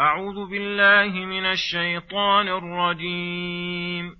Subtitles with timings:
[0.00, 4.12] أعوذ بالله من الشيطان الرجيم.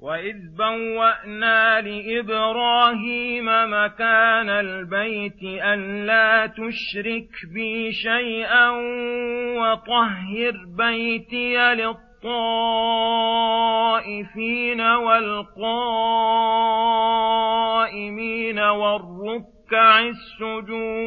[0.00, 8.70] وإذ بوأنا لإبراهيم مكان البيت ألا تشرك بي شيئا
[9.58, 12.00] وطهر بيتي للطائفين
[14.80, 15.38] والقائمين
[18.58, 21.06] والركع السجود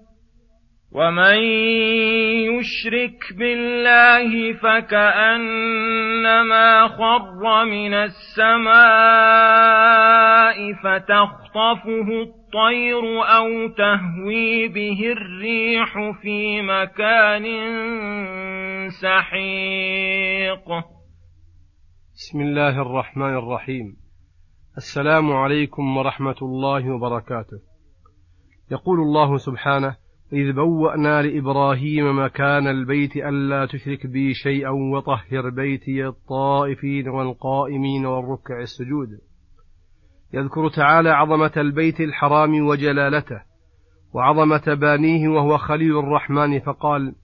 [0.93, 1.37] ومن
[2.51, 5.87] يشرك بالله فكانما
[6.87, 8.81] خر من السماء
[10.73, 17.45] فتخطفه الطير أو تهوي به الريح في مكان
[18.89, 20.69] سحيق.
[22.15, 23.97] بسم الله الرحمن الرحيم.
[24.77, 27.59] السلام عليكم ورحمه الله وبركاته.
[28.71, 30.00] يقول الله سبحانه
[30.33, 39.09] إذ بوأنا لإبراهيم مكان البيت ألا تشرك بي شيئا وطهر بيتي الطائفين والقائمين والركع السجود.
[40.33, 43.41] يذكر تعالى عظمة البيت الحرام وجلالته
[44.13, 47.15] وعظمة بانيه وهو خليل الرحمن فقال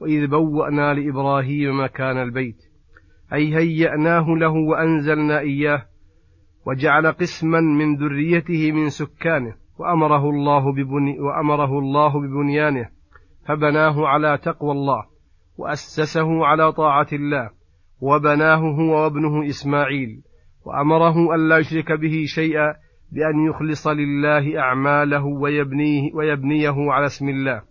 [0.00, 2.56] وإذ بوأنا لإبراهيم مكان البيت
[3.32, 5.86] أي هيأناه له وأنزلنا إياه
[6.66, 12.88] وجعل قسما من ذريته من سكانه وأمره الله ببني وأمره الله ببنيانه
[13.48, 15.04] فبناه على تقوى الله
[15.58, 17.50] وأسسه على طاعة الله
[18.00, 20.22] وبناه هو وابنه إسماعيل
[20.64, 22.74] وأمره ألا يشرك به شيئا
[23.12, 27.62] بأن يخلص لله أعماله ويبنيه, ويبنيه على اسم الله.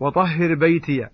[0.00, 1.06] وطهر بيتي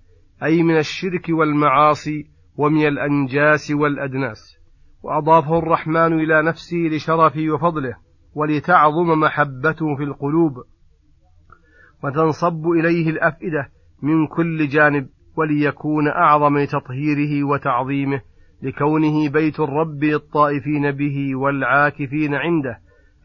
[0.42, 2.26] أي من الشرك والمعاصي
[2.56, 4.58] ومن الأنجاس والأدناس.
[5.02, 7.96] وأضافه الرحمن إلى نفسه لشرفه وفضله.
[8.34, 10.52] ولتعظم محبته في القلوب
[12.04, 13.68] وتنصب إليه الأفئدة
[14.02, 18.20] من كل جانب وليكون أعظم لتطهيره وتعظيمه
[18.62, 22.78] لكونه بيت الرب للطائفين به والعاكفين عنده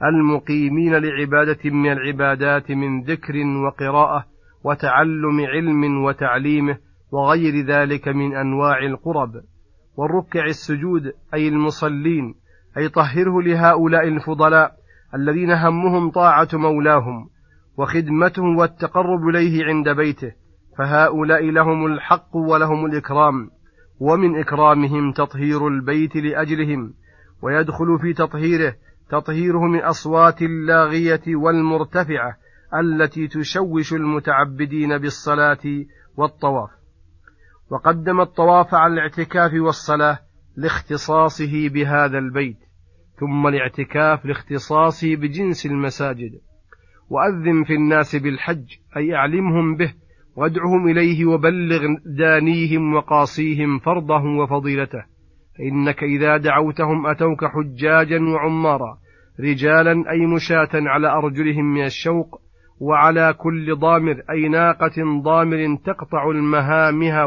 [0.04, 4.26] المقيمين لعبادة من العبادات من ذكر وقراءة
[4.64, 6.78] وتعلم علم وتعليمه
[7.12, 9.32] وغير ذلك من أنواع القرب.
[9.98, 12.36] والركع السجود أي المصلين
[12.78, 14.76] أي طهره لهؤلاء الفضلاء
[15.16, 17.30] الذين همهم طاعة مولاهم
[17.78, 20.32] وخدمته والتقرب إليه عند بيته
[20.78, 23.50] فهؤلاء لهم الحق ولهم الإكرام
[24.00, 26.94] ومن إكرامهم تطهير البيت لأجلهم
[27.42, 28.76] ويدخل في تطهيره
[29.10, 32.38] تطهيره من أصوات اللاغية والمرتفعة
[32.80, 35.86] التي تشوش المتعبدين بالصلاة
[36.18, 36.70] والطواف.
[37.70, 40.20] وقدم الطواف على الاعتكاف والصلاة
[40.58, 42.69] لاختصاصه بهذا البيت.
[43.20, 46.32] ثم الاعتكاف لاختصاصه بجنس المساجد.
[47.10, 48.66] وأذن في الناس بالحج
[48.98, 49.94] أي أعلمهم به
[50.36, 55.04] وادعهم إليه وبلغ دانيهم وقاصيهم فرضه وفضيلته.
[55.58, 58.98] فإنك إذا دعوتهم أتوك حجاجا وعمارا
[59.40, 62.42] رجالا أي مشاة على أرجلهم من الشوق
[62.80, 67.26] وعلى كل ضامر أي ناقة ضامر تقطع المهامها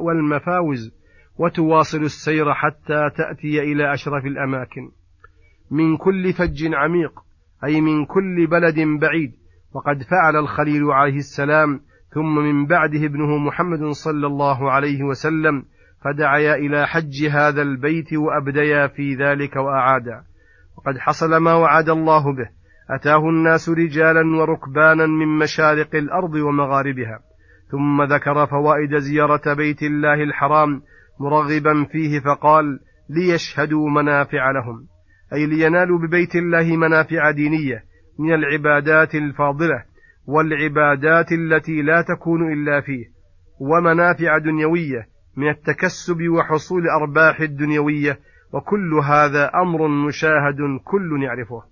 [0.00, 0.98] والمفاوز
[1.38, 4.90] وتواصل السير حتى تأتي إلى أشرف الأماكن.
[5.70, 7.12] من كل فج عميق
[7.64, 9.32] أي من كل بلد بعيد.
[9.74, 11.80] وقد فعل الخليل عليه السلام
[12.14, 15.64] ثم من بعده ابنه محمد صلى الله عليه وسلم
[16.04, 20.22] فدعيا إلى حج هذا البيت وأبديا في ذلك وأعادا.
[20.76, 22.48] وقد حصل ما وعد الله به
[22.90, 27.20] أتاه الناس رجالا وركبانا من مشارق الأرض ومغاربها
[27.70, 30.82] ثم ذكر فوائد زيارة بيت الله الحرام
[31.20, 32.80] مرغبا فيه فقال
[33.10, 34.86] ليشهدوا منافع لهم.
[35.32, 37.84] أي لينالوا ببيت الله منافع دينية
[38.18, 39.84] من العبادات الفاضلة
[40.26, 43.04] والعبادات التي لا تكون إلا فيه
[43.60, 48.18] ومنافع دنيوية من التكسب وحصول أرباح الدنيوية
[48.52, 51.62] وكل هذا أمر مشاهد كل يعرفه.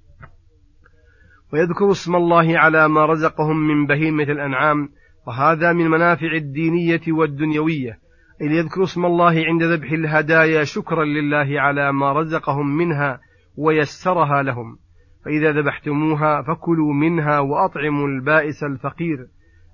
[1.52, 4.88] ويذكر اسم الله على ما رزقهم من بهيمة الأنعام
[5.26, 7.98] وهذا من منافع الدينية والدنيوية.
[8.40, 13.20] إذ يذكر اسم الله عند ذبح الهدايا شكرا لله على ما رزقهم منها
[13.56, 14.78] ويسرها لهم.
[15.26, 19.26] فإذا ذبحتموها فكلوا منها وأطعموا البائس الفقير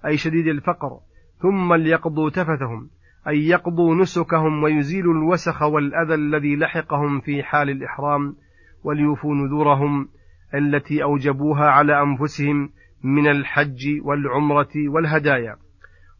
[0.06, 0.98] أي شديد الفقر
[1.38, 2.90] ثم ليقضوا تفثهم
[3.28, 8.36] أي يقضوا نسكهم ويزيلوا الوسخ والأذى الذي لحقهم في حال الإحرام
[8.84, 10.08] وليوفوا نذورهم
[10.54, 12.70] التي أوجبوها على أنفسهم
[13.04, 15.56] من الحج والعمرة والهدايا.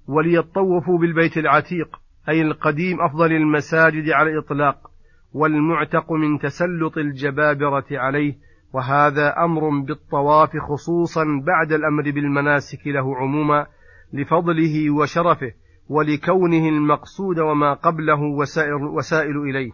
[0.07, 4.92] وليطوفوا بالبيت العتيق أي القديم أفضل المساجد على الإطلاق.
[5.33, 8.39] والمعتق من تسلط الجبابرة عليه
[8.73, 13.67] وهذا أمر بالطواف خصوصا بعد الأمر بالمناسك له عموما
[14.13, 15.53] لفضله وشرفه
[15.89, 19.73] ولكونه المقصود وما قبله وسائل, وسائل إليه.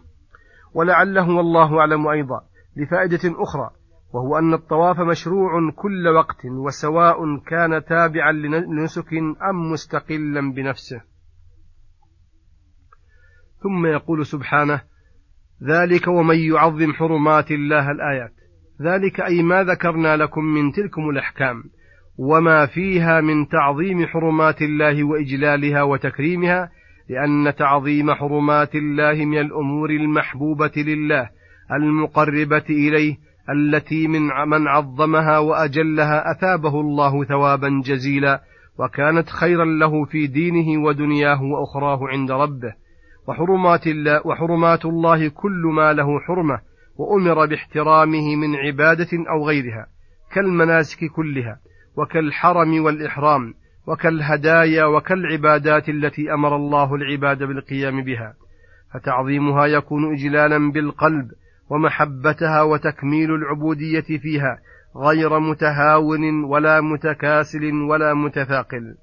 [0.73, 2.41] ولعله والله أعلم أيضا
[2.77, 3.69] لفائدة أخرى
[4.13, 9.13] وهو أن الطواف مشروع كل وقت وسواء كان تابعا لنسك
[9.49, 11.01] أم مستقلا بنفسه.
[13.63, 14.81] ثم يقول سبحانه
[15.67, 18.33] ذلك ومن يعظم حرمات الله الآيات.
[18.81, 21.63] ذلك أي ما ذكرنا لكم من تلكم الأحكام.
[22.19, 26.69] وما فيها من تعظيم حرمات الله وإجلالها وتكريمها
[27.09, 31.29] لأن تعظيم حرمات الله من الأمور المحبوبة لله
[31.71, 33.17] المقربة إليه
[33.49, 38.41] التي من من عظمها وأجلها أثابه الله ثوابا جزيلا
[38.79, 42.73] وكانت خيرا له في دينه ودنياه وأخراه عند ربه.
[43.29, 46.59] وحرمات الله وحرمات الله كل ما له حرمة
[46.97, 49.87] وأمر باحترامه من عبادة أو غيرها
[50.31, 51.59] كالمناسك كلها
[51.97, 53.53] وكالحرم والإحرام
[53.87, 58.33] وكالهدايا وكالعبادات التي أمر الله العباد بالقيام بها.
[58.93, 61.31] فتعظيمها يكون إجلالا بالقلب
[61.69, 64.59] ومحبتها وتكميل العبودية فيها
[64.97, 68.95] غير متهاون ولا متكاسل ولا متثاقل.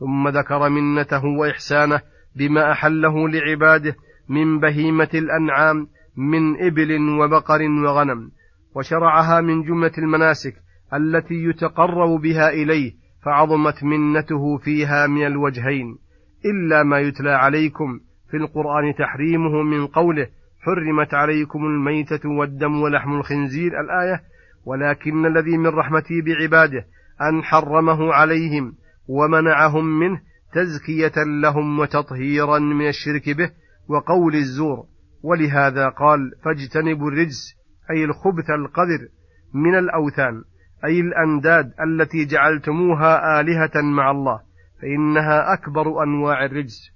[0.00, 2.00] ثم ذكر منته وإحسانه
[2.36, 3.96] بما أحله لعباده
[4.28, 5.86] من بهيمة الأنعام
[6.16, 8.30] من إبل وبقر وغنم
[8.74, 10.54] وشرعها من جملة المناسك
[10.94, 12.92] التي يتقرب بها إليه
[13.24, 15.98] فعظمت منته فيها من الوجهين
[16.44, 18.00] إلا ما يتلى عليكم
[18.30, 20.26] في القرآن تحريمه من قوله
[20.60, 24.22] حرمت عليكم الميتة والدم ولحم الخنزير الآية
[24.64, 26.86] ولكن الذي من رحمته بعباده
[27.20, 28.74] أن حرمه عليهم
[29.08, 30.20] ومنعهم منه
[30.52, 33.50] تزكية لهم وتطهيرا من الشرك به
[33.88, 34.86] وقول الزور.
[35.22, 37.54] ولهذا قال فاجتنبوا الرجس
[37.90, 39.08] أي الخبث القذر
[39.54, 40.44] من الأوثان
[40.84, 44.40] أي الأنداد التي جعلتموها آلهة مع الله
[44.82, 46.92] فإنها أكبر أنواع الرجس.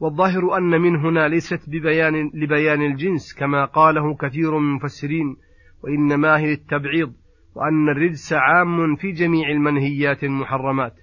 [0.00, 5.36] والظاهر أن من هنا ليست ببيان لبيان الجنس كما قاله كثير من المفسرين
[5.84, 7.12] وإنما هي للتبعيض
[7.54, 10.94] وأن الرجس عام في جميع المنهيات المحرمات.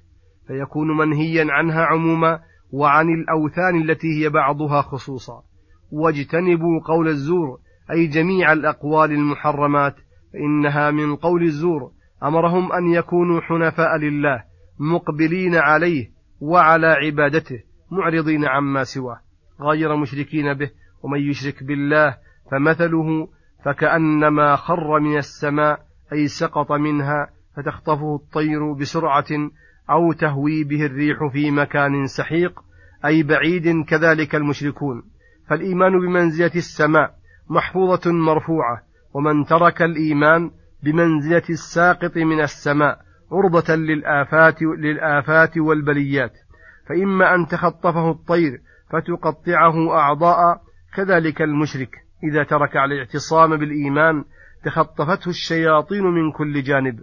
[0.47, 2.39] فيكون منهيا عنها عموما
[2.71, 5.43] وعن الأوثان التي هي بعضها خصوصا.
[5.91, 7.59] واجتنبوا قول الزور
[7.91, 9.95] أي جميع الأقوال المحرمات
[10.33, 11.91] فإنها من قول الزور.
[12.23, 14.43] أمرهم أن يكونوا حنفاء لله
[14.79, 16.09] مقبلين عليه
[16.41, 17.59] وعلى عبادته
[17.91, 19.19] معرضين عما سواه.
[19.61, 20.71] غير مشركين به
[21.03, 22.17] ومن يشرك بالله
[22.51, 23.27] فمثله
[23.65, 25.79] فكأنما خر من السماء
[26.13, 29.25] أي سقط منها فتخطفه الطير بسرعة
[29.89, 32.59] أو تهوي به الريح في مكان سحيق
[33.05, 35.03] أي بعيد كذلك المشركون.
[35.49, 37.13] فالإيمان بمنزلة السماء
[37.49, 38.81] محفوظة مرفوعة
[39.13, 40.51] ومن ترك الإيمان
[40.83, 42.99] بمنزلة الساقط من السماء
[43.31, 46.33] عرضة للآفات للآفات والبليات.
[46.89, 50.61] فإما أن تخطفه الطير فتقطعه أعضاء
[50.95, 51.89] كذلك المشرك
[52.23, 54.23] إذا ترك على الاعتصام بالإيمان
[54.65, 56.99] تخطفته الشياطين من كل جانب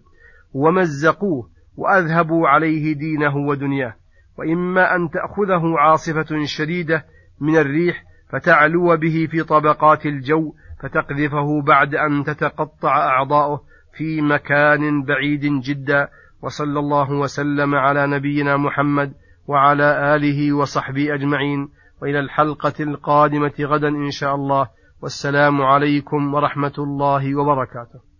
[0.52, 3.94] ومزقوه وأذهبوا عليه دينه ودنياه.
[4.38, 7.04] وإما أن تأخذه عاصفة شديدة
[7.40, 13.62] من الريح فتعلو به في طبقات الجو فتقذفه بعد أن تتقطع أعضاؤه
[13.96, 16.08] في مكان بعيد جدا.
[16.42, 19.12] وصلى الله وسلم على نبينا محمد
[19.46, 21.68] وعلى آله وصحبه أجمعين.
[22.02, 24.68] وإلى الحلقة القادمة غدا إن شاء الله.
[25.02, 28.11] والسلام عليكم ورحمة الله وبركاته.